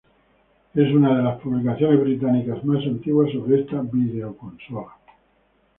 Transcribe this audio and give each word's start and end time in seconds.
Es 0.73 0.91
una 0.91 1.15
de 1.15 1.21
las 1.21 1.39
publicaciones 1.41 1.99
británicas 2.01 2.65
más 2.65 2.83
antiguas 2.87 3.31
sobre 3.31 3.61
esta 3.61 3.81
videoconsola. 3.83 4.95